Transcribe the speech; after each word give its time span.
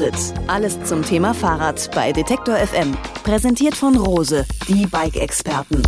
Antritt. 0.00 0.34
Alles 0.46 0.82
zum 0.84 1.02
Thema 1.02 1.34
Fahrrad 1.34 1.90
bei 1.94 2.10
Detektor 2.10 2.56
FM. 2.56 2.96
Präsentiert 3.22 3.74
von 3.74 3.98
Rose, 3.98 4.46
die 4.66 4.86
Bike-Experten. 4.86 5.82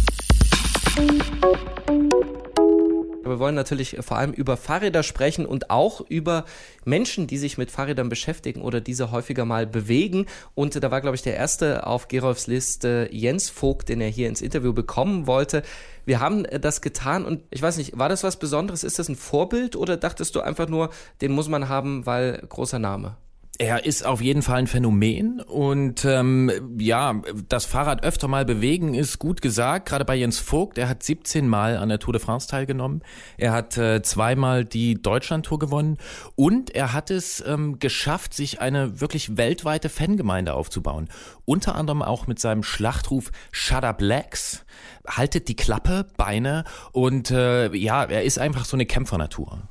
Wir 3.25 3.39
wollen 3.39 3.55
natürlich 3.55 3.97
vor 4.01 4.19
allem 4.19 4.33
über 4.33 4.59
Fahrräder 4.59 5.03
sprechen 5.03 5.47
und 5.47 5.71
auch 5.71 6.03
über 6.03 6.45
Menschen, 6.85 7.27
die 7.27 7.39
sich 7.39 7.57
mit 7.57 7.71
Fahrrädern 7.71 8.11
beschäftigen 8.11 8.61
oder 8.61 8.83
diese 8.83 9.13
häufiger 9.13 9.47
mal 9.47 9.67
bewegen. 9.67 10.27
Und 10.55 10.83
da 10.83 10.91
war, 10.91 11.01
glaube 11.01 11.15
ich, 11.15 11.23
der 11.23 11.37
erste 11.37 11.87
auf 11.87 12.09
Gerolfs 12.09 12.47
Liste 12.47 13.09
Jens 13.11 13.49
Vogt, 13.49 13.89
den 13.89 14.03
er 14.03 14.09
hier 14.09 14.29
ins 14.29 14.43
Interview 14.43 14.75
bekommen 14.75 15.27
wollte. 15.27 15.63
Wir 16.05 16.21
haben 16.21 16.43
das 16.61 16.83
getan 16.83 17.25
und 17.25 17.43
ich 17.51 17.63
weiß 17.63 17.79
nicht, 17.79 17.99
war 17.99 18.11
das 18.11 18.25
was 18.25 18.39
Besonderes? 18.39 18.85
Ist 18.85 18.99
das 18.99 19.09
ein 19.09 19.17
Vorbild 19.17 19.75
oder 19.75 19.97
dachtest 19.97 20.35
du 20.35 20.43
einfach 20.43 20.69
nur, 20.69 20.91
den 21.23 21.33
muss 21.33 21.49
man 21.49 21.71
haben, 21.71 22.05
weil 22.05 22.45
großer 22.47 22.79
Name? 22.79 23.17
Er 23.63 23.85
ist 23.85 24.05
auf 24.05 24.21
jeden 24.21 24.43
Fall 24.43 24.59
ein 24.59 24.67
Phänomen 24.67 25.41
und 25.41 26.05
ähm, 26.05 26.51
ja, 26.81 27.23
das 27.49 27.65
Fahrrad 27.65 28.03
öfter 28.03 28.27
mal 28.27 28.45
bewegen 28.45 28.95
ist 28.95 29.21
gut 29.21 29.41
gesagt. 29.41 29.89
Gerade 29.89 30.05
bei 30.05 30.17
Jens 30.17 30.41
Vogt, 30.41 30.79
er 30.79 30.89
hat 30.89 31.05
17 31.05 31.47
Mal 31.47 31.77
an 31.77 31.89
der 31.89 32.01
Tour 32.01 32.13
de 32.13 32.21
France 32.21 32.49
teilgenommen. 32.49 33.03
Er 33.37 33.53
hat 33.53 33.79
äh, 33.79 34.03
zweimal 34.03 34.65
die 34.65 35.01
Deutschlandtour 35.01 35.61
gewonnen 35.61 35.99
und 36.35 36.75
er 36.75 36.93
hat 36.93 37.13
es 37.13 37.41
ähm, 37.47 37.79
geschafft, 37.79 38.35
sich 38.35 38.61
eine 38.61 39.01
wirklich 39.01 39.37
weltweite 39.37 39.89
Fangemeinde 39.89 40.55
aufzubauen. 40.55 41.09
Unter 41.45 41.77
anderem 41.77 42.03
auch 42.03 42.27
mit 42.27 42.41
seinem 42.41 42.65
Schlachtruf 42.65 43.31
Shut 43.53 43.85
Up 43.85 44.01
Legs. 44.01 44.67
Haltet 45.07 45.47
die 45.47 45.55
Klappe, 45.55 46.09
Beine 46.17 46.65
und 46.91 47.31
äh, 47.31 47.73
ja, 47.77 48.03
er 48.03 48.25
ist 48.25 48.41
einfach 48.41 48.65
so 48.65 48.77
eine 48.77 48.87
Kämpfernatur 48.87 49.63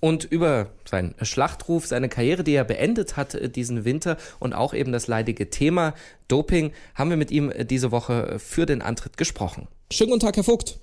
und 0.00 0.24
über 0.24 0.68
seinen 0.84 1.14
Schlachtruf, 1.22 1.86
seine 1.86 2.08
Karriere, 2.08 2.44
die 2.44 2.54
er 2.54 2.64
beendet 2.64 3.16
hat 3.16 3.34
äh, 3.34 3.48
diesen 3.48 3.84
Winter 3.84 4.16
und 4.38 4.54
auch 4.54 4.74
eben 4.74 4.92
das 4.92 5.06
leidige 5.06 5.50
Thema 5.50 5.94
Doping, 6.28 6.72
haben 6.94 7.10
wir 7.10 7.16
mit 7.16 7.30
ihm 7.30 7.50
äh, 7.50 7.64
diese 7.64 7.90
Woche 7.90 8.38
für 8.38 8.66
den 8.66 8.82
Antritt 8.82 9.16
gesprochen. 9.16 9.68
Schönen 9.90 10.10
guten 10.10 10.20
Tag, 10.20 10.36
Herr 10.36 10.44
Vogt. 10.44 10.78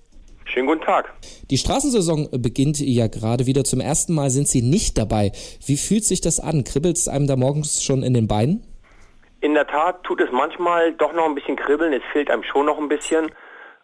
Schönen 0.45 0.67
guten 0.67 0.81
Tag. 0.81 1.11
Die 1.49 1.57
Straßensaison 1.57 2.29
beginnt 2.41 2.79
ja 2.79 3.07
gerade 3.07 3.45
wieder. 3.47 3.63
Zum 3.63 3.81
ersten 3.81 4.13
Mal 4.13 4.29
sind 4.29 4.47
Sie 4.47 4.61
nicht 4.61 4.97
dabei. 4.97 5.31
Wie 5.65 5.75
fühlt 5.75 6.05
sich 6.05 6.21
das 6.21 6.39
an? 6.39 6.63
Kribbelt 6.63 6.97
es 6.97 7.07
einem 7.07 7.25
da 7.25 7.35
morgens 7.35 7.83
schon 7.83 8.03
in 8.03 8.13
den 8.13 8.27
Beinen? 8.27 8.63
In 9.41 9.53
der 9.53 9.67
Tat 9.67 10.03
tut 10.03 10.21
es 10.21 10.29
manchmal 10.31 10.93
doch 10.93 11.13
noch 11.13 11.25
ein 11.25 11.35
bisschen 11.35 11.55
kribbeln. 11.55 11.93
Es 11.93 12.03
fehlt 12.13 12.29
einem 12.29 12.43
schon 12.43 12.67
noch 12.67 12.77
ein 12.77 12.87
bisschen. 12.87 13.31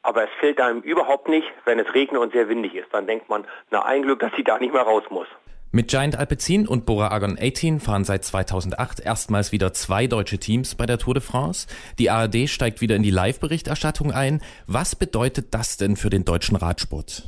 Aber 0.03 0.23
es 0.23 0.29
fällt 0.39 0.59
einem 0.59 0.81
überhaupt 0.81 1.27
nicht, 1.27 1.47
wenn 1.65 1.79
es 1.79 1.93
regnet 1.93 2.21
und 2.21 2.33
sehr 2.33 2.49
windig 2.49 2.73
ist. 2.75 2.87
Dann 2.91 3.07
denkt 3.07 3.29
man, 3.29 3.45
na 3.69 3.85
ein 3.85 4.01
Glück, 4.01 4.19
dass 4.19 4.31
sie 4.35 4.43
da 4.43 4.57
nicht 4.57 4.73
mehr 4.73 4.83
raus 4.83 5.03
muss. 5.09 5.27
Mit 5.73 5.87
Giant 5.87 6.17
Alpecin 6.17 6.67
und 6.67 6.85
Bora 6.85 7.09
Argon 7.09 7.37
18 7.39 7.79
fahren 7.79 8.03
seit 8.03 8.25
2008 8.25 8.99
erstmals 8.99 9.53
wieder 9.53 9.71
zwei 9.71 10.05
deutsche 10.05 10.37
Teams 10.37 10.75
bei 10.75 10.85
der 10.85 10.97
Tour 10.97 11.13
de 11.13 11.23
France. 11.23 11.67
Die 11.97 12.09
ARD 12.09 12.49
steigt 12.49 12.81
wieder 12.81 12.97
in 12.97 13.03
die 13.03 13.09
Live-Berichterstattung 13.09 14.11
ein. 14.11 14.41
Was 14.67 14.97
bedeutet 14.97 15.53
das 15.53 15.77
denn 15.77 15.95
für 15.95 16.09
den 16.09 16.25
deutschen 16.25 16.57
Radsport? 16.57 17.23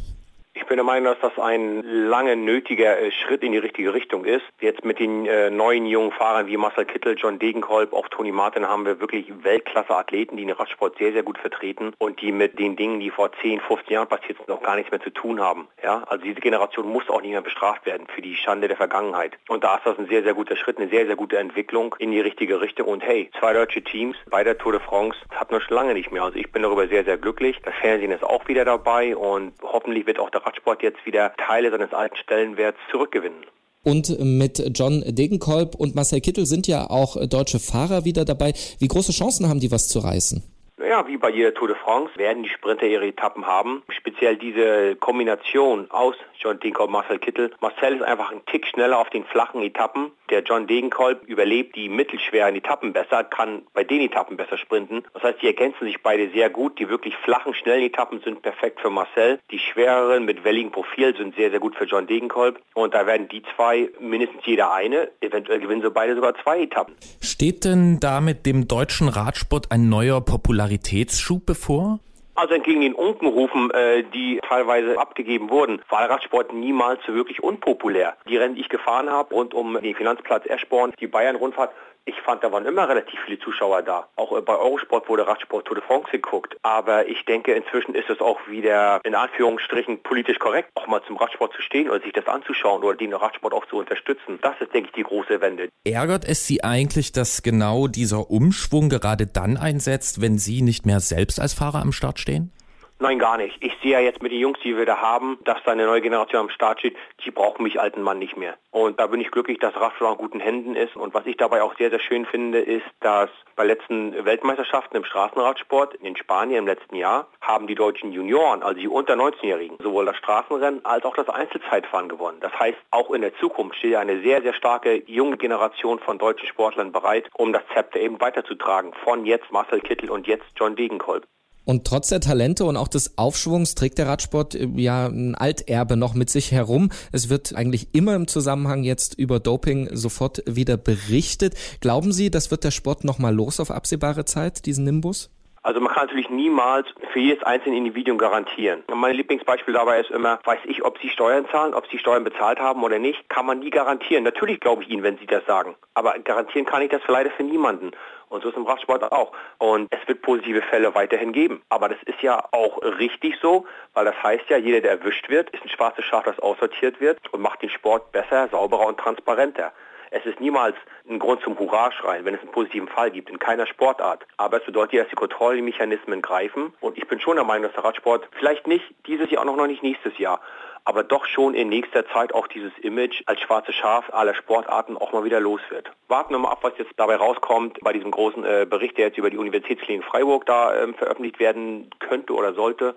Bin 0.73 0.77
der 0.77 0.85
Meinung, 0.85 1.13
dass 1.13 1.31
das 1.35 1.37
ein 1.37 1.83
lange 1.83 2.35
nötiger 2.35 2.99
äh, 2.99 3.11
Schritt 3.11 3.43
in 3.43 3.51
die 3.51 3.59
richtige 3.59 3.93
Richtung 3.93 4.25
ist. 4.25 4.41
Jetzt 4.59 4.83
mit 4.83 4.97
den 4.97 5.27
äh, 5.27 5.51
neuen 5.51 5.85
jungen 5.85 6.11
Fahrern 6.11 6.47
wie 6.47 6.57
Marcel 6.57 6.85
Kittel, 6.85 7.15
John 7.15 7.37
Degenkolb, 7.37 7.93
auch 7.93 8.07
Toni 8.07 8.31
Martin 8.31 8.67
haben 8.67 8.83
wir 8.83 8.99
wirklich 8.99 9.31
Weltklasse-Athleten, 9.43 10.35
die 10.35 10.45
den 10.45 10.55
Radsport 10.55 10.97
sehr, 10.97 11.13
sehr 11.13 11.21
gut 11.21 11.37
vertreten 11.37 11.93
und 11.99 12.19
die 12.21 12.31
mit 12.31 12.57
den 12.57 12.75
Dingen, 12.75 12.99
die 12.99 13.11
vor 13.11 13.29
10, 13.43 13.59
15 13.59 13.93
Jahren 13.93 14.07
passiert 14.07 14.37
sind, 14.37 14.47
noch 14.47 14.63
gar 14.63 14.75
nichts 14.75 14.89
mehr 14.89 14.99
zu 14.99 15.11
tun 15.11 15.39
haben. 15.39 15.67
Ja? 15.83 16.05
Also 16.07 16.23
diese 16.23 16.41
Generation 16.41 16.87
muss 16.87 17.07
auch 17.07 17.21
nicht 17.21 17.33
mehr 17.33 17.41
bestraft 17.41 17.85
werden 17.85 18.07
für 18.07 18.23
die 18.23 18.35
Schande 18.35 18.67
der 18.67 18.77
Vergangenheit. 18.77 19.33
Und 19.49 19.63
da 19.63 19.75
ist 19.75 19.85
das 19.85 19.99
ein 19.99 20.07
sehr, 20.07 20.23
sehr 20.23 20.33
guter 20.33 20.55
Schritt, 20.55 20.79
eine 20.79 20.89
sehr, 20.89 21.05
sehr 21.05 21.15
gute 21.15 21.37
Entwicklung 21.37 21.95
in 21.99 22.09
die 22.09 22.19
richtige 22.19 22.61
Richtung. 22.61 22.87
Und 22.87 23.03
hey, 23.03 23.29
zwei 23.39 23.53
deutsche 23.53 23.83
Teams 23.83 24.17
bei 24.27 24.43
der 24.43 24.57
Tour 24.57 24.71
de 24.71 24.81
France 24.81 25.19
hat 25.35 25.51
man 25.51 25.61
schon 25.61 25.75
lange 25.75 25.93
nicht 25.93 26.11
mehr. 26.11 26.23
Also 26.23 26.39
ich 26.39 26.51
bin 26.51 26.63
darüber 26.63 26.87
sehr, 26.87 27.03
sehr 27.03 27.19
glücklich. 27.19 27.59
Das 27.63 27.75
Fernsehen 27.75 28.09
ist 28.09 28.23
auch 28.23 28.47
wieder 28.47 28.65
dabei 28.65 29.15
und 29.15 29.53
hoffentlich 29.61 30.07
wird 30.07 30.17
auch 30.17 30.31
der 30.31 30.43
Radsport 30.43 30.62
jetzt 30.83 31.05
wieder 31.05 31.33
Teile 31.37 31.71
seines 31.71 31.93
alten 31.93 32.15
Stellenwerts 32.17 32.79
zurückgewinnen. 32.91 33.45
Und 33.83 34.17
mit 34.19 34.63
John 34.73 35.03
Degenkolb 35.05 35.75
und 35.75 35.93
Marcel 35.93 36.21
Kittel 36.21 36.45
sind 36.45 36.67
ja 36.67 36.89
auch 36.89 37.17
deutsche 37.27 37.59
Fahrer 37.59 38.05
wieder 38.05 38.23
dabei. 38.23 38.53
Wie 38.79 38.87
große 38.87 39.11
Chancen 39.11 39.49
haben 39.49 39.59
die, 39.59 39.71
was 39.71 39.89
zu 39.89 39.99
reißen? 39.99 40.41
Ja, 40.77 41.07
wie 41.07 41.17
bei 41.17 41.29
jeder 41.29 41.53
Tour 41.53 41.67
de 41.67 41.77
France 41.77 42.11
werden 42.17 42.43
die 42.43 42.49
Sprinter 42.49 42.85
ihre 42.85 43.07
Etappen 43.07 43.45
haben. 43.45 43.83
Speziell 43.89 44.37
diese 44.37 44.95
Kombination 44.95 45.89
aus 45.91 46.15
John 46.43 46.59
Degenkolb 46.59 46.91
Marcel 46.91 47.19
Kittel. 47.19 47.51
Marcel 47.61 47.95
ist 47.95 48.03
einfach 48.03 48.31
ein 48.31 48.41
Tick 48.45 48.67
schneller 48.67 48.99
auf 48.99 49.09
den 49.09 49.23
flachen 49.23 49.61
Etappen. 49.61 50.11
Der 50.29 50.41
John 50.43 50.67
Degenkolb 50.67 51.23
überlebt 51.25 51.75
die 51.75 51.87
mittelschweren 51.87 52.55
Etappen 52.55 52.91
besser, 52.91 53.23
kann 53.23 53.61
bei 53.73 53.83
den 53.83 54.01
Etappen 54.01 54.35
besser 54.35 54.57
sprinten. 54.57 55.03
Das 55.13 55.23
heißt, 55.23 55.41
die 55.41 55.47
ergänzen 55.47 55.85
sich 55.85 56.01
beide 56.03 56.29
sehr 56.31 56.49
gut. 56.49 56.79
Die 56.79 56.89
wirklich 56.89 57.15
flachen, 57.17 57.53
schnellen 57.53 57.83
Etappen 57.83 58.19
sind 58.21 58.41
perfekt 58.41 58.81
für 58.81 58.89
Marcel. 58.89 59.39
Die 59.51 59.59
schwereren 59.59 60.25
mit 60.25 60.43
welligem 60.43 60.71
Profil 60.71 61.15
sind 61.15 61.35
sehr, 61.35 61.49
sehr 61.49 61.59
gut 61.59 61.75
für 61.75 61.85
John 61.85 62.07
Degenkolb. 62.07 62.59
Und 62.73 62.93
da 62.93 63.05
werden 63.05 63.29
die 63.29 63.43
zwei 63.55 63.89
mindestens 63.99 64.45
jeder 64.45 64.73
eine. 64.73 65.11
Eventuell 65.21 65.59
gewinnen 65.59 65.81
sie 65.81 65.91
beide 65.91 66.15
sogar 66.15 66.33
zwei 66.43 66.63
Etappen. 66.63 66.95
Steht 67.21 67.63
denn 67.63 67.99
damit 67.99 68.45
dem 68.45 68.67
deutschen 68.67 69.07
Radsport 69.07 69.71
ein 69.71 69.87
neuer 69.87 70.19
Popularitätsschub 70.19 71.45
bevor? 71.45 71.99
Also 72.35 72.55
entgegen 72.55 72.81
den 72.81 72.95
Unkenrufen, 72.95 73.69
äh, 73.71 74.03
die 74.03 74.39
teilweise 74.47 74.99
abgegeben 74.99 75.51
wurden, 75.51 75.81
war 75.89 76.09
Radsport 76.09 76.51
niemals 76.51 76.99
wirklich 77.07 77.43
unpopulär. 77.43 78.17
Die 78.27 78.37
Rennen, 78.37 78.55
die 78.55 78.61
ich 78.61 78.69
gefahren 78.69 79.09
habe, 79.09 79.35
rund 79.35 79.53
um 79.53 79.79
den 79.79 79.93
Finanzplatz 79.93 80.45
Eschborn, 80.47 80.93
die 80.99 81.05
Bayern-Rundfahrt, 81.05 81.71
ich 82.05 82.15
fand, 82.25 82.43
da 82.43 82.51
waren 82.51 82.65
immer 82.65 82.87
relativ 82.89 83.19
viele 83.25 83.39
Zuschauer 83.39 83.81
da. 83.81 84.09
Auch 84.15 84.39
bei 84.41 84.55
Eurosport 84.55 85.07
wurde 85.07 85.25
Radsport 85.27 85.65
Tour 85.65 85.75
de 85.75 85.85
France 85.85 86.09
geguckt. 86.11 86.57
Aber 86.61 87.07
ich 87.07 87.23
denke, 87.25 87.53
inzwischen 87.53 87.95
ist 87.95 88.09
es 88.09 88.19
auch 88.19 88.39
wieder 88.47 88.99
in 89.03 89.15
Anführungsstrichen 89.15 90.03
politisch 90.03 90.39
korrekt, 90.39 90.69
auch 90.75 90.87
mal 90.87 91.01
zum 91.07 91.17
Radsport 91.17 91.53
zu 91.53 91.61
stehen 91.61 91.89
oder 91.89 92.01
sich 92.01 92.13
das 92.13 92.27
anzuschauen 92.27 92.83
oder 92.83 92.97
den 92.97 93.13
Radsport 93.13 93.53
auch 93.53 93.65
zu 93.67 93.77
unterstützen. 93.77 94.39
Das 94.41 94.59
ist, 94.59 94.73
denke 94.73 94.89
ich, 94.89 94.95
die 94.95 95.03
große 95.03 95.39
Wende. 95.39 95.69
Ärgert 95.85 96.25
es 96.25 96.45
Sie 96.45 96.63
eigentlich, 96.63 97.11
dass 97.11 97.41
genau 97.41 97.87
dieser 97.87 98.29
Umschwung 98.29 98.89
gerade 98.89 99.27
dann 99.27 99.57
einsetzt, 99.57 100.21
wenn 100.21 100.37
Sie 100.37 100.61
nicht 100.61 100.85
mehr 100.85 100.99
selbst 100.99 101.39
als 101.39 101.53
Fahrer 101.53 101.81
am 101.81 101.91
Start 101.91 102.19
stehen? 102.19 102.51
Nein, 102.99 103.19
gar 103.19 103.37
nicht. 103.37 103.57
Ich 103.59 103.73
sehe 103.81 103.91
ja 103.91 103.99
jetzt 103.99 104.21
mit 104.21 104.31
den 104.31 104.39
Jungs, 104.39 104.59
die 104.63 104.77
wir 104.77 104.85
da 104.85 105.01
haben, 105.01 105.37
dass 105.43 105.61
da 105.65 105.71
eine 105.71 105.85
neue 105.85 106.01
Generation 106.01 106.41
am 106.41 106.49
Start 106.49 106.79
steht, 106.79 106.95
die 107.25 107.31
brauchen 107.31 107.63
mich 107.63 107.79
alten 107.79 108.01
Mann 108.01 108.19
nicht 108.19 108.37
mehr. 108.37 108.55
Und 108.71 108.99
da 108.99 109.07
bin 109.07 109.19
ich 109.19 109.29
glücklich, 109.29 109.59
dass 109.59 109.75
Radsport 109.75 110.13
in 110.13 110.17
guten 110.17 110.39
Händen 110.39 110.75
ist. 110.75 110.95
Und 110.95 111.13
was 111.13 111.25
ich 111.25 111.35
dabei 111.35 111.63
auch 111.63 111.75
sehr, 111.75 111.89
sehr 111.89 111.99
schön 111.99 112.25
finde, 112.25 112.59
ist, 112.59 112.85
dass 113.01 113.29
bei 113.55 113.65
letzten 113.65 114.23
Weltmeisterschaften 114.23 114.95
im 114.95 115.03
Straßenradsport 115.03 115.95
in 115.95 116.15
Spanien 116.15 116.59
im 116.59 116.65
letzten 116.65 116.95
Jahr 116.95 117.27
haben 117.41 117.67
die 117.67 117.75
deutschen 117.75 118.11
Junioren, 118.11 118.63
also 118.63 118.79
die 118.79 118.87
unter 118.87 119.15
19-Jährigen, 119.15 119.77
sowohl 119.81 120.05
das 120.05 120.15
Straßenrennen 120.17 120.85
als 120.85 121.03
auch 121.03 121.15
das 121.15 121.27
Einzelzeitfahren 121.29 122.07
gewonnen. 122.07 122.39
Das 122.39 122.57
heißt, 122.57 122.77
auch 122.91 123.11
in 123.11 123.21
der 123.21 123.35
Zukunft 123.35 123.77
steht 123.77 123.95
eine 123.95 124.21
sehr, 124.21 124.41
sehr 124.41 124.53
starke 124.53 125.03
junge 125.07 125.37
Generation 125.37 125.99
von 125.99 126.19
deutschen 126.19 126.47
Sportlern 126.47 126.91
bereit, 126.91 127.29
um 127.33 127.51
das 127.51 127.63
Zepter 127.73 127.99
eben 127.99 128.21
weiterzutragen. 128.21 128.93
Von 129.03 129.25
jetzt 129.25 129.51
Marcel 129.51 129.81
Kittel 129.81 130.09
und 130.09 130.25
jetzt 130.25 130.45
John 130.55 130.75
Degenkolb. 130.75 131.27
Und 131.65 131.85
trotz 131.85 132.09
der 132.09 132.19
Talente 132.19 132.65
und 132.65 132.77
auch 132.77 132.87
des 132.87 133.17
Aufschwungs 133.17 133.75
trägt 133.75 133.97
der 133.97 134.07
Radsport 134.07 134.55
äh, 134.55 134.67
ja 134.75 135.07
ein 135.07 135.35
Alterbe 135.35 135.97
noch 135.97 136.13
mit 136.13 136.29
sich 136.29 136.51
herum. 136.51 136.89
Es 137.11 137.29
wird 137.29 137.55
eigentlich 137.55 137.89
immer 137.93 138.15
im 138.15 138.27
Zusammenhang 138.27 138.83
jetzt 138.83 139.13
über 139.15 139.39
Doping 139.39 139.89
sofort 139.93 140.43
wieder 140.45 140.77
berichtet. 140.77 141.55
Glauben 141.79 142.11
Sie, 142.11 142.29
das 142.29 142.51
wird 142.51 142.63
der 142.63 142.71
Sport 142.71 143.03
nochmal 143.03 143.33
los 143.33 143.59
auf 143.59 143.71
absehbare 143.71 144.25
Zeit, 144.25 144.65
diesen 144.65 144.85
Nimbus? 144.85 145.29
Also 145.65 145.79
man 145.79 145.93
kann 145.93 146.07
natürlich 146.07 146.29
niemals 146.29 146.87
für 147.13 147.19
jedes 147.19 147.41
einzelne 147.43 147.77
Individuum 147.77 148.17
garantieren. 148.17 148.83
Mein 148.93 149.15
Lieblingsbeispiel 149.15 149.73
dabei 149.73 150.01
ist 150.01 150.11
immer, 150.11 150.39
weiß 150.43 150.59
ich, 150.65 150.83
ob 150.83 150.99
Sie 150.99 151.07
Steuern 151.07 151.47
zahlen, 151.49 151.73
ob 151.73 151.87
Sie 151.87 151.97
Steuern 151.97 152.25
bezahlt 152.25 152.59
haben 152.59 152.83
oder 152.83 152.99
nicht, 152.99 153.29
kann 153.29 153.45
man 153.45 153.59
nie 153.59 153.69
garantieren. 153.69 154.25
Natürlich 154.25 154.59
glaube 154.59 154.83
ich 154.83 154.89
Ihnen, 154.89 155.03
wenn 155.03 155.17
Sie 155.17 155.25
das 155.25 155.45
sagen. 155.45 155.75
Aber 155.93 156.19
garantieren 156.19 156.65
kann 156.65 156.81
ich 156.81 156.89
das 156.89 157.01
leider 157.07 157.31
für 157.31 157.43
niemanden. 157.43 157.91
Und 158.27 158.43
so 158.43 158.49
ist 158.49 158.57
im 158.57 158.65
Radsport 158.65 159.09
auch. 159.11 159.31
Und 159.57 159.87
es 159.91 160.05
wird 160.05 160.21
positive 160.21 160.61
Fälle 160.63 160.93
weiterhin 160.95 161.31
geben. 161.31 161.61
Aber 161.69 161.87
das 161.87 162.01
ist 162.07 162.21
ja 162.21 162.43
auch 162.51 162.81
richtig 162.81 163.35
so, 163.41 163.65
weil 163.93 164.03
das 164.03 164.21
heißt 164.21 164.49
ja, 164.49 164.57
jeder, 164.57 164.81
der 164.81 164.91
erwischt 164.91 165.29
wird, 165.29 165.49
ist 165.51 165.63
ein 165.63 165.69
schwarzes 165.69 166.03
Schaf, 166.03 166.25
das 166.25 166.39
aussortiert 166.39 166.99
wird 166.99 167.19
und 167.31 167.41
macht 167.41 167.61
den 167.61 167.69
Sport 167.69 168.11
besser, 168.11 168.49
sauberer 168.49 168.87
und 168.87 168.99
transparenter. 168.99 169.71
Es 170.15 170.27
ist 170.27 170.39
niemals 170.39 170.75
ein 171.09 171.17
Grund 171.17 171.41
zum 171.41 171.57
Hurra-Schreien, 171.57 172.23
wenn 172.23 172.35
es 172.35 172.41
einen 172.41 172.51
positiven 172.51 172.87
Fall 172.87 173.09
gibt, 173.09 173.31
in 173.31 173.39
keiner 173.39 173.65
Sportart. 173.65 174.27
Aber 174.37 174.57
es 174.57 174.63
bedeutet 174.63 174.99
dass 174.99 175.09
die 175.09 175.15
Kontrollmechanismen 175.15 176.21
greifen. 176.21 176.71
Und 176.81 176.99
ich 176.99 177.07
bin 177.07 177.19
schon 177.19 177.35
der 177.35 177.45
Meinung, 177.45 177.63
dass 177.63 177.73
der 177.73 177.83
Radsport 177.83 178.29
vielleicht 178.37 178.67
nicht 178.67 178.85
dieses 179.07 179.31
Jahr 179.31 179.43
und 179.43 179.57
noch 179.57 179.65
nicht 179.65 179.81
nächstes 179.81 180.15
Jahr, 180.19 180.39
aber 180.85 181.03
doch 181.03 181.25
schon 181.25 181.55
in 181.55 181.69
nächster 181.69 182.05
Zeit 182.09 182.31
auch 182.31 182.45
dieses 182.47 182.71
Image 182.83 183.23
als 183.25 183.41
schwarze 183.41 183.73
Schaf 183.73 184.13
aller 184.13 184.35
Sportarten 184.35 184.97
auch 184.97 185.13
mal 185.13 185.23
wieder 185.23 185.39
los 185.39 185.61
wird. 185.69 185.91
Warten 186.09 186.35
wir 186.35 186.37
mal 186.37 186.51
ab, 186.51 186.59
was 186.61 186.73
jetzt 186.77 186.91
dabei 186.97 187.15
rauskommt 187.15 187.79
bei 187.81 187.91
diesem 187.91 188.11
großen 188.11 188.45
äh, 188.45 188.67
Bericht, 188.69 188.99
der 188.99 189.07
jetzt 189.07 189.17
über 189.17 189.31
die 189.31 189.37
Universitätsklinik 189.37 190.05
Freiburg 190.05 190.45
da 190.45 190.75
äh, 190.75 190.93
veröffentlicht 190.93 191.39
werden 191.39 191.89
könnte 191.97 192.33
oder 192.33 192.53
sollte. 192.53 192.95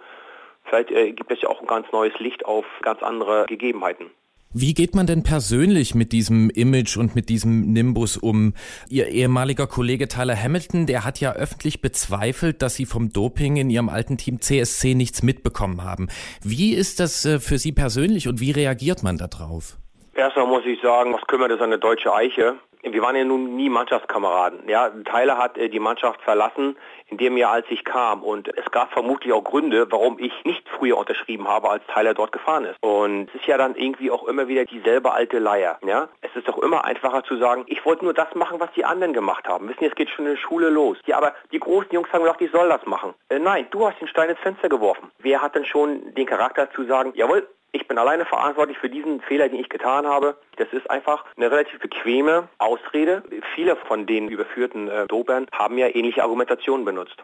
Vielleicht 0.65 0.91
äh, 0.91 1.13
gibt 1.13 1.31
es 1.31 1.41
ja 1.41 1.49
auch 1.49 1.63
ein 1.63 1.67
ganz 1.67 1.91
neues 1.93 2.19
Licht 2.19 2.45
auf 2.45 2.67
ganz 2.83 3.03
andere 3.03 3.47
Gegebenheiten. 3.47 4.11
Wie 4.53 4.75
geht 4.75 4.95
man 4.95 5.07
denn 5.07 5.23
persönlich 5.23 5.95
mit 5.95 6.13
diesem 6.13 6.51
Image 6.51 6.97
und 6.97 7.15
mit 7.15 7.29
diesem 7.29 7.73
Nimbus 7.73 8.17
um? 8.17 8.55
Ihr 8.89 9.09
ehemaliger 9.09 9.67
Kollege 9.67 10.09
Tyler 10.09 10.37
Hamilton, 10.37 10.87
der 10.87 11.05
hat 11.05 11.21
ja 11.21 11.33
öffentlich 11.33 11.83
bezweifelt, 11.83 12.63
dass 12.63 12.75
Sie 12.75 12.87
vom 12.87 13.13
Doping 13.13 13.57
in 13.57 13.71
Ihrem 13.71 13.89
alten 13.89 14.17
Team 14.17 14.41
CSC 14.41 14.95
nichts 14.95 15.23
mitbekommen 15.23 15.85
haben. 15.85 16.09
Wie 16.43 16.75
ist 16.75 17.01
das 17.01 17.25
äh, 17.25 17.39
für 17.39 17.59
Sie 17.59 17.73
persönlich 17.73 18.29
und 18.29 18.41
wie 18.41 18.53
reagiert 18.53 19.03
man 19.03 19.19
darauf? 19.19 19.77
Erstmal 20.15 20.47
muss 20.47 20.65
ich 20.65 20.81
sagen, 20.81 21.13
was 21.13 21.27
kümmert 21.27 21.51
es 21.51 21.61
eine 21.61 21.79
deutsche 21.79 22.15
Eiche? 22.15 22.55
Wir 22.83 23.03
waren 23.03 23.17
ja 23.17 23.25
nun 23.25 23.57
nie 23.57 23.69
Mannschaftskameraden. 23.69 24.69
Ja, 24.69 24.91
Tyler 24.91 25.37
hat 25.39 25.59
äh, 25.59 25.69
die 25.69 25.81
Mannschaft 25.81 26.23
verlassen 26.23 26.77
in 27.09 27.19
dem 27.19 27.37
Jahr, 27.37 27.53
als 27.53 27.67
ich 27.71 27.85
kam. 27.85 28.23
Und 28.23 28.49
es 28.57 28.71
gab 28.71 28.93
vermutlich 28.93 29.33
auch 29.33 29.45
Gründe, 29.45 29.91
warum 29.91 30.19
ich 30.19 30.33
nicht 30.45 30.69
früher 30.69 30.97
unterschrieben 30.97 31.49
habe, 31.49 31.71
als 31.71 31.83
Tyler 31.93 32.15
dort 32.15 32.33
gefahren 32.33 32.65
ist. 32.65 32.77
Und 32.83 33.29
es 33.29 33.41
ist 33.41 33.47
ja 33.47 33.57
dann 33.59 33.75
irgendwie 33.77 34.11
auch 34.11 34.27
immer 34.27 34.49
wieder 34.49 34.65
dieselbe 34.65 35.13
alte 35.13 35.39
Leier. 35.39 35.79
Ja? 35.87 36.09
Es 36.23 36.35
ist 36.35 36.49
doch 36.49 36.59
immer 36.59 36.85
einfacher 36.85 37.23
zu 37.25 37.37
sagen, 37.37 37.65
ich 37.67 37.85
wollte 37.85 38.05
nur 38.05 38.15
das 38.15 38.35
machen, 38.35 38.61
was 38.61 38.73
die 38.73 38.85
anderen 38.85 39.13
gemacht 39.13 39.47
haben. 39.49 39.69
Wissen 39.69 39.81
Sie, 39.81 39.87
es 39.87 39.95
geht 39.95 40.11
schon 40.11 40.27
in 40.27 40.33
der 40.33 40.39
Schule 40.41 40.69
los. 40.69 40.99
Ja, 41.07 41.19
aber 41.19 41.35
die 41.53 41.61
großen 41.61 41.91
Jungs 41.93 42.11
sagen 42.11 42.25
doch, 42.25 42.41
ich 42.41 42.51
soll 42.51 42.69
das 42.69 42.85
machen. 42.87 43.15
Äh, 43.29 43.39
nein, 43.39 43.67
du 43.71 43.87
hast 43.87 44.01
den 44.01 44.09
Stein 44.09 44.31
ins 44.31 44.41
Fenster 44.41 44.69
geworfen. 44.69 45.11
Wer 45.19 45.43
hat 45.43 45.55
denn 45.55 45.65
schon 45.65 46.15
den 46.15 46.27
Charakter 46.27 46.71
zu 46.71 46.85
sagen, 46.85 47.13
jawohl, 47.15 47.47
ich 47.87 47.89
bin 47.89 47.99
alleine 47.99 48.25
verantwortlich 48.25 48.77
für 48.79 48.91
diesen 48.91 49.21
Fehler, 49.21 49.49
den 49.49 49.61
ich 49.61 49.69
getan 49.69 50.09
habe. 50.09 50.37
Das 50.57 50.67
ist 50.73 50.91
einfach 50.91 51.25
eine 51.37 51.53
relativ 51.53 51.79
bequeme 51.79 52.49
Ausrede. 52.59 53.23
Viele 53.55 53.77
von 53.77 54.07
den 54.07 54.27
überführten 54.27 54.89
äh, 54.89 55.07
Dopern 55.07 55.47
haben 55.53 55.79
ja 55.79 55.87
ähnliche 55.95 56.25
Argumentationen 56.25 56.85
benutzt. 56.85 57.15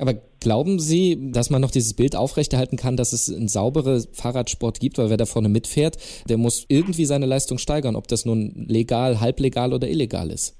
Aber 0.00 0.14
glauben 0.40 0.80
Sie, 0.80 1.30
dass 1.30 1.50
man 1.50 1.60
noch 1.60 1.70
dieses 1.70 1.94
Bild 1.94 2.16
aufrechterhalten 2.16 2.76
kann, 2.76 2.96
dass 2.96 3.12
es 3.12 3.32
einen 3.32 3.46
sauberen 3.46 4.04
Fahrradsport 4.12 4.80
gibt, 4.80 4.98
weil 4.98 5.08
wer 5.08 5.16
da 5.18 5.24
vorne 5.24 5.48
mitfährt, 5.48 5.98
der 6.28 6.36
muss 6.36 6.66
irgendwie 6.68 7.04
seine 7.04 7.26
Leistung 7.26 7.58
steigern, 7.58 7.94
ob 7.94 8.08
das 8.08 8.24
nun 8.24 8.52
legal, 8.56 9.20
halblegal 9.20 9.72
oder 9.72 9.86
illegal 9.86 10.32
ist? 10.32 10.56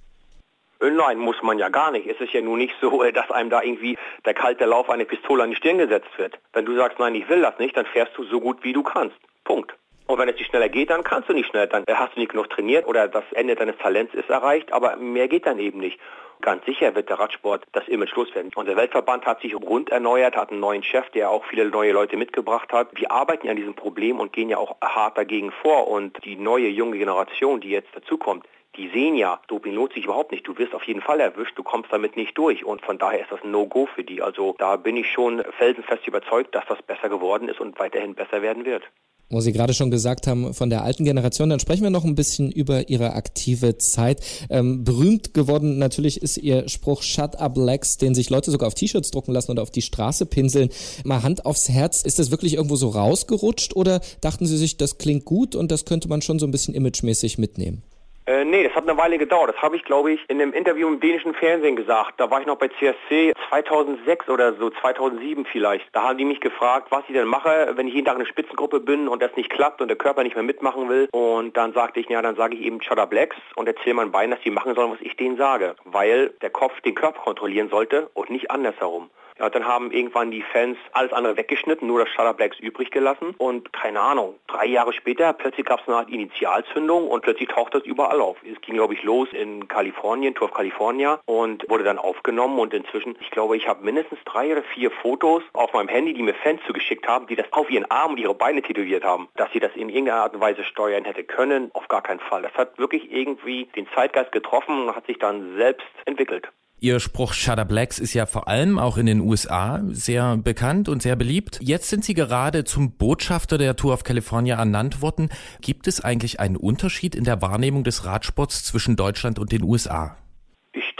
Äh, 0.81 0.91
nein, 0.91 1.19
muss 1.19 1.43
man 1.43 1.59
ja 1.59 1.69
gar 1.69 1.91
nicht. 1.91 2.07
Es 2.07 2.21
ist 2.21 2.33
ja 2.33 2.43
nun 2.43 2.59
nicht 2.59 2.75
so, 2.81 3.03
äh, 3.03 3.13
dass 3.13 3.29
einem 3.33 3.51
da 3.51 3.61
irgendwie 3.61 3.99
der 4.25 4.35
kalte 4.35 4.67
Lauf 4.67 4.89
eine 4.89 5.05
Pistole 5.05 5.43
an 5.43 5.51
die 5.51 5.57
Stirn 5.57 5.79
gesetzt 5.79 6.17
wird. 6.17 6.39
Wenn 6.53 6.65
du 6.65 6.77
sagst, 6.77 7.01
nein, 7.01 7.17
ich 7.17 7.29
will 7.29 7.43
das 7.43 7.59
nicht, 7.59 7.77
dann 7.77 7.87
fährst 7.87 8.17
du 8.17 8.23
so 8.23 8.41
gut 8.41 8.63
wie 8.63 8.73
du 8.73 8.85
kannst. 8.85 9.17
Punkt. 9.45 9.75
Und 10.07 10.19
wenn 10.19 10.29
es 10.29 10.37
nicht 10.37 10.51
schneller 10.51 10.69
geht, 10.69 10.91
dann 10.91 11.05
kannst 11.05 11.29
du 11.29 11.33
nicht 11.33 11.49
schneller. 11.49 11.69
Dann 11.69 11.85
hast 11.89 12.17
du 12.17 12.21
nicht 12.21 12.33
genug 12.33 12.51
trainiert 12.51 12.87
oder 12.87 13.09
das 13.09 13.25
Ende 13.33 13.55
deines 13.55 13.79
Talents 13.79 14.15
ist 14.15 14.29
erreicht, 14.29 14.73
aber 14.73 14.97
mehr 14.97 15.29
geht 15.29 15.47
dann 15.47 15.59
eben 15.59 15.79
nicht. 15.79 15.99
Ganz 16.43 16.65
sicher 16.67 16.95
wird 16.97 17.09
der 17.09 17.21
Radsport 17.21 17.65
das 17.73 17.87
Image 17.87 18.15
loswerden. 18.17 18.51
Unser 18.57 18.77
Weltverband 18.77 19.25
hat 19.27 19.41
sich 19.41 19.55
rund 19.55 19.91
erneuert, 19.91 20.37
hat 20.37 20.51
einen 20.51 20.59
neuen 20.59 20.83
Chef, 20.83 21.09
der 21.11 21.31
auch 21.31 21.45
viele 21.45 21.67
neue 21.67 21.93
Leute 21.93 22.17
mitgebracht 22.17 22.73
hat. 22.73 22.89
Wir 22.99 23.13
arbeiten 23.13 23.49
an 23.49 23.55
diesem 23.55 23.75
Problem 23.75 24.19
und 24.19 24.33
gehen 24.33 24.49
ja 24.49 24.59
auch 24.59 24.77
hart 24.83 25.17
dagegen 25.17 25.53
vor. 25.63 25.87
Und 25.87 26.25
die 26.25 26.35
neue 26.35 26.67
junge 26.67 26.99
Generation, 26.99 27.61
die 27.61 27.71
jetzt 27.71 27.95
dazukommt, 27.95 28.45
die 28.77 28.89
sehen 28.89 29.17
ja, 29.17 29.41
Doping 29.49 29.75
lohnt 29.75 29.93
sich 29.93 30.05
überhaupt 30.05 30.33
nicht. 30.33 30.47
Du 30.47 30.57
wirst 30.57 30.75
auf 30.75 30.85
jeden 30.85 31.03
Fall 31.03 31.21
erwischt, 31.21 31.59
du 31.59 31.63
kommst 31.63 31.93
damit 31.93 32.17
nicht 32.17 32.37
durch. 32.39 32.65
Und 32.65 32.83
von 32.83 32.99
daher 32.99 33.21
ist 33.21 33.31
das 33.31 33.43
ein 33.43 33.51
No-Go 33.51 33.87
für 33.95 34.05
die. 34.05 34.23
Also 34.23 34.55
da 34.59 34.77
bin 34.77 34.97
ich 34.97 35.11
schon 35.11 35.43
felsenfest 35.59 36.07
überzeugt, 36.07 36.55
dass 36.55 36.65
das 36.67 36.83
besser 36.83 37.09
geworden 37.09 37.49
ist 37.49 37.61
und 37.61 37.79
weiterhin 37.79 38.15
besser 38.15 38.41
werden 38.41 38.65
wird 38.65 38.85
wo 39.33 39.41
Sie 39.41 39.53
gerade 39.53 39.75
schon 39.75 39.91
gesagt 39.91 40.27
haben, 40.27 40.53
von 40.55 40.71
der 40.71 40.85
alten 40.85 41.05
Generation. 41.05 41.49
Dann 41.49 41.59
sprechen 41.59 41.83
wir 41.83 41.91
noch 41.91 42.05
ein 42.05 42.15
bisschen 42.15 42.53
über 42.53 42.89
Ihre 42.89 43.15
aktive 43.15 43.79
Zeit. 43.79 44.21
Ähm, 44.51 44.85
berühmt 44.85 45.35
geworden 45.35 45.79
natürlich 45.79 46.23
ist 46.23 46.37
Ihr 46.37 46.69
Spruch 46.69 47.03
Shut 47.03 47.37
up 47.37 47.57
Lex, 47.57 47.97
den 47.97 48.15
sich 48.15 48.31
Leute 48.31 48.51
sogar 48.51 48.67
auf 48.67 48.75
T-Shirts 48.75 49.11
drucken 49.11 49.33
lassen 49.33 49.51
oder 49.51 49.63
auf 49.63 49.71
die 49.71 49.83
Straße 49.83 50.27
pinseln. 50.27 50.69
Mal 51.05 51.23
Hand 51.23 51.47
aufs 51.47 51.69
Herz, 51.71 52.03
ist 52.03 52.19
das 52.19 52.31
wirklich 52.31 52.55
irgendwo 52.55 52.77
so 52.77 52.91
rausgerutscht 52.91 53.75
oder 53.75 54.03
dachten 54.21 54.47
Sie 54.47 54.59
sich, 54.59 54.77
das 54.77 54.99
klingt 54.99 55.25
gut 55.25 55.57
und 55.57 55.73
das 55.73 55.87
könnte 55.87 56.09
man 56.09 56.21
schon 56.21 56.39
so 56.39 56.47
ein 56.47 56.53
bisschen 56.53 56.75
imagemäßig 56.75 57.39
mitnehmen? 57.39 57.83
Äh, 58.25 58.45
nee, 58.45 58.63
das 58.63 58.73
hat 58.75 58.89
eine 58.89 58.97
Weile 58.97 59.19
gedauert. 59.19 59.51
Das 59.53 59.61
habe 59.61 59.77
ich, 59.77 59.85
glaube 59.85 60.13
ich, 60.13 60.21
in 60.29 60.41
einem 60.41 60.53
Interview 60.53 60.87
im 60.87 61.01
dänischen 61.01 61.35
Fernsehen 61.35 61.75
gesagt. 61.75 62.15
Da 62.19 62.31
war 62.31 62.41
ich 62.41 62.47
noch 62.47 62.57
bei 62.57 62.69
CSC 62.69 63.33
2006 63.49 64.29
oder 64.29 64.55
so, 64.55 64.71
2007 64.71 65.45
vielleicht. 65.45 65.89
Da 65.93 66.05
haben 66.05 66.19
die 66.19 66.25
mich 66.25 66.41
gefragt, 66.41 66.89
was 66.91 67.03
ich 67.09 67.15
denn 67.15 67.27
mache, 67.27 67.73
wenn 67.75 67.89
ich 67.89 67.95
jeden 67.95 68.07
Tag 68.07 68.15
eine 68.15 68.27
Spitzengruppe 68.27 68.79
bin 68.79 69.09
und 69.09 69.21
das 69.21 69.35
nicht 69.35 69.51
klappt 69.51 69.81
und 69.81 69.89
der 69.89 69.97
Körper 69.97 70.23
nicht 70.23 70.37
mehr 70.37 70.45
mitmachen 70.45 70.89
will. 70.89 71.09
Und 71.11 71.57
dann 71.57 71.73
sagte 71.73 71.99
ich, 71.99 72.09
ja, 72.09 72.23
dann 72.23 72.37
sage 72.37 72.55
ich 72.55 72.63
eben 72.63 72.79
Cheddar 72.79 73.09
Blacks 73.09 73.37
und 73.57 73.67
erzähle 73.67 73.95
meinen 73.95 74.13
Beinen, 74.13 74.31
dass 74.31 74.41
die 74.43 74.51
machen 74.51 74.77
sollen, 74.77 74.93
was 74.93 75.01
ich 75.01 75.17
denen 75.17 75.37
sage. 75.37 75.75
Weil 75.85 76.29
der 76.43 76.51
Kopf 76.51 76.81
den 76.83 76.95
Körper 76.95 77.23
kontrollieren 77.23 77.71
sollte 77.71 78.09
und 78.15 78.31
nicht 78.31 78.53
andersherum. 78.53 79.11
Ja, 79.43 79.51
dann 79.51 79.67
haben 79.67 79.91
irgendwann 79.91 80.31
die 80.31 80.41
Fans 80.41 80.79
alles 80.93 81.13
andere 81.13 81.37
weggeschnitten, 81.37 81.89
nur 81.89 81.99
das 81.99 82.09
Shutter 82.11 82.33
Blacks 82.33 82.61
übrig 82.61 82.93
gelassen. 82.93 83.35
Und 83.39 83.73
keine 83.73 84.01
Ahnung, 84.01 84.37
drei 84.47 84.67
Jahre 84.67 84.93
später, 84.93 85.33
plötzlich 85.33 85.67
gab 85.67 85.81
es 85.81 85.89
eine 85.89 85.97
Art 85.97 86.09
Initialzündung 86.09 87.09
und 87.09 87.23
plötzlich 87.23 87.49
taucht 87.49 87.75
das 87.75 87.83
überall 87.83 88.21
auf. 88.21 88.37
Es 88.45 88.61
ging, 88.61 88.77
glaube 88.77 88.95
ich, 88.95 89.03
los 89.03 89.29
in 89.33 89.67
Kalifornien, 89.67 90.37
Tour 90.37 90.47
of 90.47 90.55
California 90.55 91.19
und 91.25 91.69
wurde 91.69 91.83
dann 91.83 91.99
aufgenommen. 91.99 92.61
Und 92.61 92.73
inzwischen, 92.73 93.17
ich 93.21 93.33
glaube, 93.33 93.57
ich 93.57 93.67
habe 93.67 93.85
mindestens 93.85 94.21
drei 94.25 94.53
oder 94.53 94.63
vier 94.63 94.93
Fotos 94.93 95.43
auf 95.55 95.73
meinem 95.73 95.89
Handy, 95.89 96.15
die 96.15 96.23
mir 96.23 96.35
Fans 96.35 96.61
zugeschickt 96.65 97.09
haben, 97.09 97.27
die 97.27 97.35
das 97.35 97.47
auf 97.51 97.69
ihren 97.69 97.91
Arm 97.91 98.13
und 98.13 98.19
ihre 98.19 98.37
Beine 98.37 98.63
tätowiert 98.63 99.03
haben. 99.03 99.29
Dass 99.35 99.51
sie 99.51 99.59
das 99.59 99.75
in 99.75 99.89
irgendeiner 99.89 100.23
Art 100.23 100.35
und 100.35 100.41
Weise 100.41 100.63
steuern 100.63 101.05
hätte 101.05 101.25
können, 101.25 101.73
auf 101.75 101.89
gar 101.89 102.03
keinen 102.03 102.21
Fall. 102.21 102.43
Das 102.43 102.55
hat 102.55 102.79
wirklich 102.79 103.11
irgendwie 103.11 103.65
den 103.75 103.89
Zeitgeist 103.93 104.31
getroffen 104.31 104.87
und 104.87 104.95
hat 104.95 105.07
sich 105.07 105.19
dann 105.19 105.57
selbst 105.57 105.89
entwickelt. 106.05 106.49
Ihr 106.83 106.99
Spruch 106.99 107.33
Shutter 107.33 107.65
Blacks 107.65 108.01
ist 108.01 108.13
ja 108.13 108.27
vor 108.27 108.49
allem 108.49 108.77
auch 108.77 108.97
in 108.97 109.07
den 109.07 109.21
USA 109.21 109.81
sehr 109.91 110.37
bekannt 110.37 110.89
und 110.89 111.01
sehr 111.01 111.15
beliebt. 111.15 111.61
Jetzt 111.63 111.89
sind 111.89 112.05
Sie 112.05 112.13
gerade 112.13 112.65
zum 112.65 112.97
Botschafter 112.97 113.57
der 113.57 113.77
Tour 113.77 113.95
of 113.95 114.03
California 114.03 114.57
ernannt 114.57 115.01
worden. 115.01 115.29
Gibt 115.61 115.87
es 115.87 116.01
eigentlich 116.01 116.41
einen 116.41 116.57
Unterschied 116.57 117.15
in 117.15 117.23
der 117.23 117.41
Wahrnehmung 117.41 117.85
des 117.85 118.05
Radsports 118.05 118.65
zwischen 118.65 118.97
Deutschland 118.97 119.39
und 119.39 119.53
den 119.53 119.63
USA? 119.63 120.17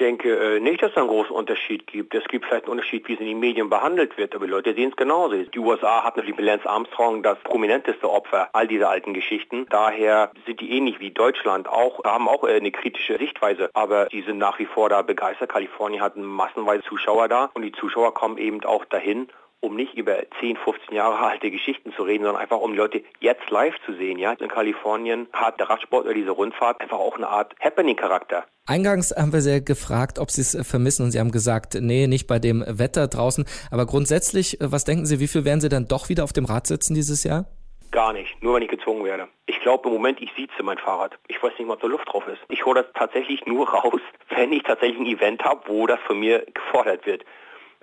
Denke 0.03 0.57
äh, 0.57 0.61
nicht, 0.61 0.83
dass 0.83 0.91
es 0.91 0.97
einen 0.97 1.09
großen 1.09 1.35
Unterschied 1.35 1.87
gibt. 1.87 2.15
Es 2.15 2.25
gibt 2.25 2.45
vielleicht 2.45 2.65
einen 2.65 2.73
Unterschied, 2.73 3.07
wie 3.09 3.15
es 3.15 3.21
in 3.21 3.27
den 3.27 3.39
Medien 3.39 3.71
behandelt 3.71 4.19
wird, 4.19 4.35
aber 4.35 4.47
die 4.47 4.51
Leute 4.51 4.75
sehen 4.75 4.91
es 4.91 4.97
genauso. 4.97 5.37
Die 5.37 5.59
USA 5.59 6.03
hat 6.03 6.17
natürlich 6.17 6.37
mit 6.37 6.45
Lance 6.45 6.69
Armstrong 6.69 7.23
das 7.23 7.39
prominenteste 7.45 8.11
Opfer 8.11 8.49
all 8.53 8.67
dieser 8.67 8.91
alten 8.91 9.15
Geschichten. 9.15 9.67
Daher 9.71 10.33
sind 10.47 10.61
die 10.61 10.73
ähnlich 10.77 10.99
wie 11.01 11.11
Deutschland 11.11 11.69
auch, 11.69 12.03
haben 12.05 12.29
auch 12.29 12.45
äh, 12.45 12.57
eine 12.57 12.73
kritische 12.73 13.17
Sichtweise, 13.19 13.71
aber 13.75 14.07
die 14.07 14.23
sind 14.23 14.39
nach 14.39 14.59
wie 14.59 14.67
vor 14.67 14.89
da 14.89 15.03
begeistert. 15.03 15.51
Kalifornien 15.51 16.03
hat 16.03 16.17
massenweise 16.17 16.83
Zuschauer 16.83 17.29
da 17.29 17.51
und 17.55 17.63
die 17.63 17.73
Zuschauer 17.73 18.13
kommen 18.13 18.39
eben 18.39 18.65
auch 18.65 18.85
dahin, 18.85 19.29
um 19.63 19.77
nicht 19.77 19.95
über 19.95 20.17
10, 20.41 20.57
15 20.57 20.95
Jahre 20.95 21.19
alte 21.19 21.51
Geschichten 21.51 21.93
zu 21.93 22.03
reden, 22.03 22.25
sondern 22.25 22.43
einfach 22.43 22.59
um 22.59 22.73
die 22.73 22.79
Leute 22.79 23.03
jetzt 23.21 23.49
live 23.49 23.75
zu 23.87 23.95
sehen. 23.95 24.19
Ja? 24.19 24.33
In 24.33 24.49
Kalifornien 24.49 25.29
hat 25.33 25.61
der 25.61 25.71
Radsport 25.71 26.05
oder 26.05 26.15
diese 26.15 26.33
Rundfahrt 26.33 26.81
einfach 26.81 26.99
auch 26.99 27.17
eine 27.17 27.29
Art 27.29 27.55
Happening-Charakter. 27.61 28.45
Eingangs 28.67 29.15
haben 29.17 29.33
wir 29.33 29.41
Sie 29.41 29.65
gefragt, 29.65 30.19
ob 30.19 30.31
Sie 30.31 30.41
es 30.41 30.57
vermissen 30.69 31.05
und 31.05 31.13
Sie 31.13 31.21
haben 31.21 31.31
gesagt, 31.31 31.77
nee, 31.81 32.09
nicht 32.09 32.27
bei 32.27 32.41
dem 32.41 32.65
Wetter 32.67 33.07
draußen. 33.07 33.45
Aber 33.71 33.87
grundsätzlich, 33.87 34.61
äh, 34.61 34.73
was 34.73 34.85
denken 34.85 35.07
Sie, 35.07 35.21
wie 35.21 35.29
viel 35.29 35.45
werden 35.45 35.61
Sie 35.61 35.69
dann 35.69 35.87
doch 35.87 36.09
wieder 36.09 36.25
auf 36.25 36.33
dem 36.33 36.45
Rad 36.45 36.67
sitzen 36.67 36.95
dieses 36.95 37.23
Jahr? 37.23 37.47
Gar 37.93 38.15
nicht, 38.15 38.43
nur 38.43 38.57
wenn 38.57 38.63
ich 38.63 38.71
gezwungen 38.71 39.05
werde. 39.05 39.29
Ich 39.47 39.61
glaube 39.61 39.89
im 39.89 39.95
Moment, 39.95 40.21
ich 40.21 40.31
sieze 40.37 40.63
mein 40.63 40.79
Fahrrad. 40.79 41.19
Ich 41.29 41.41
weiß 41.43 41.53
nicht 41.59 41.69
mal, 41.69 41.75
ob 41.75 41.81
da 41.83 41.87
Luft 41.87 42.09
drauf 42.09 42.27
ist. 42.27 42.41
Ich 42.49 42.65
hole 42.65 42.83
das 42.83 42.93
tatsächlich 42.95 43.47
nur 43.47 43.69
raus, 43.75 44.01
wenn 44.31 44.53
ich 44.53 44.65
tatsächlich 44.65 44.99
ein 44.99 45.07
Event 45.07 45.45
habe, 45.45 45.63
wo 45.67 45.87
das 45.87 46.01
von 46.01 46.19
mir 46.19 46.45
gefordert 46.53 47.07
wird. 47.07 47.25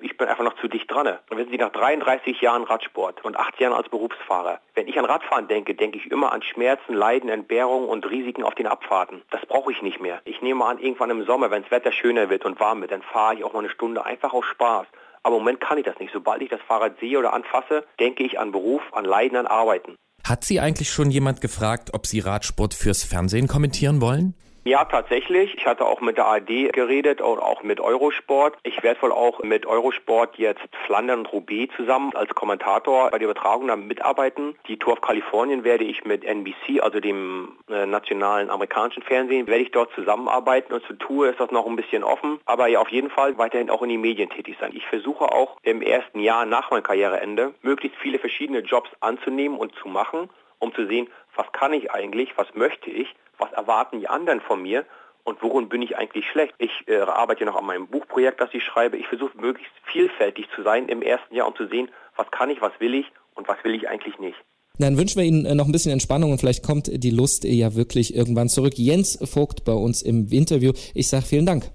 Ich 0.01 0.17
bin 0.17 0.27
einfach 0.27 0.43
noch 0.43 0.55
zu 0.55 0.67
dicht 0.67 0.91
dran. 0.91 1.07
Und 1.29 1.37
wenn 1.37 1.49
Sie 1.49 1.57
nach 1.57 1.71
33 1.71 2.41
Jahren 2.41 2.63
Radsport 2.63 3.23
und 3.23 3.37
8 3.37 3.59
Jahren 3.59 3.73
als 3.73 3.89
Berufsfahrer, 3.89 4.59
wenn 4.75 4.87
ich 4.87 4.97
an 4.97 5.05
Radfahren 5.05 5.47
denke, 5.47 5.75
denke 5.75 5.97
ich 5.97 6.11
immer 6.11 6.31
an 6.31 6.41
Schmerzen, 6.41 6.93
Leiden, 6.93 7.29
Entbehrungen 7.29 7.89
und 7.89 8.09
Risiken 8.09 8.43
auf 8.43 8.55
den 8.55 8.67
Abfahrten. 8.67 9.21
Das 9.31 9.45
brauche 9.45 9.71
ich 9.71 9.81
nicht 9.81 9.99
mehr. 9.99 10.21
Ich 10.25 10.41
nehme 10.41 10.65
an, 10.65 10.79
irgendwann 10.79 11.09
im 11.09 11.25
Sommer, 11.25 11.51
wenn 11.51 11.63
das 11.63 11.71
Wetter 11.71 11.91
schöner 11.91 12.29
wird 12.29 12.45
und 12.45 12.59
warm 12.59 12.81
wird, 12.81 12.91
dann 12.91 13.01
fahre 13.01 13.35
ich 13.35 13.43
auch 13.43 13.53
mal 13.53 13.59
eine 13.59 13.69
Stunde 13.69 14.05
einfach 14.05 14.33
aus 14.33 14.45
Spaß 14.45 14.87
Aber 15.23 15.35
im 15.35 15.41
Moment 15.41 15.61
kann 15.61 15.77
ich 15.77 15.85
das 15.85 15.99
nicht. 15.99 16.13
Sobald 16.13 16.41
ich 16.41 16.49
das 16.49 16.61
Fahrrad 16.61 16.99
sehe 16.99 17.19
oder 17.19 17.33
anfasse, 17.33 17.85
denke 17.99 18.23
ich 18.23 18.39
an 18.39 18.51
Beruf, 18.51 18.81
an 18.91 19.05
Leiden, 19.05 19.37
an 19.37 19.47
Arbeiten. 19.47 19.95
Hat 20.27 20.43
Sie 20.43 20.59
eigentlich 20.59 20.89
schon 20.89 21.11
jemand 21.11 21.41
gefragt, 21.41 21.91
ob 21.93 22.05
Sie 22.05 22.19
Radsport 22.19 22.73
fürs 22.73 23.03
Fernsehen 23.03 23.47
kommentieren 23.47 24.01
wollen? 24.01 24.35
Ja, 24.65 24.83
tatsächlich. 24.83 25.55
Ich 25.55 25.65
hatte 25.65 25.85
auch 25.85 26.01
mit 26.01 26.17
der 26.17 26.25
ARD 26.25 26.73
geredet 26.73 27.21
und 27.21 27.39
auch 27.39 27.63
mit 27.63 27.79
Eurosport. 27.79 28.57
Ich 28.63 28.83
werde 28.83 29.01
wohl 29.01 29.11
auch 29.13 29.41
mit 29.41 29.65
Eurosport 29.65 30.37
jetzt 30.37 30.67
Flandern 30.85 31.19
und 31.19 31.31
Roubaix 31.31 31.73
zusammen 31.77 32.11
als 32.13 32.35
Kommentator 32.35 33.09
bei 33.09 33.19
der 33.19 33.29
Übertragung 33.29 33.67
dann 33.67 33.87
mitarbeiten. 33.87 34.55
Die 34.67 34.77
Tour 34.77 34.93
of 34.93 35.01
Kalifornien 35.01 35.63
werde 35.63 35.85
ich 35.85 36.03
mit 36.03 36.25
NBC, 36.25 36.81
also 36.81 36.99
dem 36.99 37.57
äh, 37.69 37.85
nationalen 37.85 38.49
amerikanischen 38.49 39.01
Fernsehen, 39.01 39.47
werde 39.47 39.63
ich 39.63 39.71
dort 39.71 39.93
zusammenarbeiten 39.93 40.73
und 40.73 40.83
zur 40.85 40.97
Tour 40.99 41.29
ist 41.29 41.39
das 41.39 41.51
noch 41.51 41.65
ein 41.65 41.77
bisschen 41.77 42.03
offen. 42.03 42.39
Aber 42.45 42.67
ja, 42.67 42.79
auf 42.79 42.89
jeden 42.89 43.09
Fall 43.09 43.37
weiterhin 43.37 43.69
auch 43.69 43.81
in 43.81 43.89
den 43.89 44.01
Medien 44.01 44.29
tätig 44.29 44.57
sein. 44.59 44.71
Ich 44.75 44.85
versuche 44.87 45.31
auch 45.31 45.57
im 45.63 45.81
ersten 45.81 46.19
Jahr 46.19 46.45
nach 46.45 46.69
meinem 46.69 46.83
Karriereende 46.83 47.53
möglichst 47.61 47.97
viele 47.99 48.19
verschiedene 48.19 48.59
Jobs 48.59 48.89
anzunehmen 48.99 49.57
und 49.57 49.73
zu 49.75 49.87
machen, 49.87 50.29
um 50.59 50.73
zu 50.73 50.85
sehen, 50.85 51.07
was 51.35 51.49
kann 51.53 51.71
ich 51.71 51.91
eigentlich, 51.91 52.37
was 52.37 52.53
möchte 52.53 52.89
ich 52.89 53.15
was 53.39 53.51
erwarten 53.53 53.99
die 53.99 54.07
anderen 54.07 54.41
von 54.41 54.61
mir 54.61 54.85
und 55.23 55.41
worin 55.41 55.69
bin 55.69 55.81
ich 55.81 55.97
eigentlich 55.97 56.25
schlecht. 56.31 56.53
Ich 56.57 56.71
äh, 56.87 56.97
arbeite 56.99 57.45
noch 57.45 57.55
an 57.55 57.65
meinem 57.65 57.87
Buchprojekt, 57.87 58.41
das 58.41 58.49
ich 58.53 58.63
schreibe. 58.63 58.97
Ich 58.97 59.07
versuche 59.07 59.37
möglichst 59.37 59.73
vielfältig 59.91 60.47
zu 60.55 60.63
sein 60.63 60.87
im 60.87 61.01
ersten 61.01 61.35
Jahr, 61.35 61.47
um 61.47 61.55
zu 61.55 61.67
sehen, 61.67 61.89
was 62.15 62.29
kann 62.31 62.49
ich, 62.49 62.61
was 62.61 62.71
will 62.79 62.93
ich 62.93 63.05
und 63.35 63.47
was 63.47 63.57
will 63.63 63.75
ich 63.75 63.87
eigentlich 63.87 64.17
nicht. 64.19 64.37
Dann 64.79 64.97
wünschen 64.97 65.19
wir 65.19 65.25
Ihnen 65.25 65.45
äh, 65.45 65.55
noch 65.55 65.65
ein 65.65 65.71
bisschen 65.71 65.91
Entspannung 65.91 66.31
und 66.31 66.39
vielleicht 66.39 66.63
kommt 66.63 66.89
die 66.91 67.11
Lust 67.11 67.43
ja 67.43 67.75
wirklich 67.75 68.15
irgendwann 68.15 68.49
zurück. 68.49 68.73
Jens 68.77 69.19
Vogt 69.29 69.65
bei 69.65 69.73
uns 69.73 70.01
im 70.01 70.27
Interview. 70.31 70.71
Ich 70.93 71.09
sage 71.09 71.25
vielen 71.25 71.45
Dank. 71.45 71.65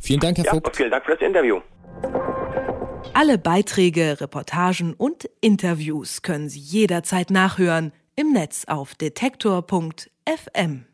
Vielen 0.00 0.20
Dank, 0.20 0.38
Herr 0.38 0.44
ja, 0.46 0.52
Vogt. 0.52 0.76
Vielen 0.76 0.90
Dank 0.90 1.04
für 1.04 1.12
das 1.12 1.20
Interview. 1.20 1.60
Alle 3.14 3.36
Beiträge, 3.36 4.20
Reportagen 4.20 4.94
und 4.94 5.28
Interviews 5.40 6.22
können 6.22 6.48
Sie 6.48 6.60
jederzeit 6.60 7.30
nachhören 7.30 7.92
im 8.16 8.32
Netz 8.32 8.64
auf 8.66 8.94
detektor.fm. 8.94 10.86